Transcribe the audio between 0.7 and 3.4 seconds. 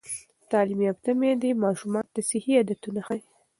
یافته میندې ماشومانو ته صحي عادتونه ښيي.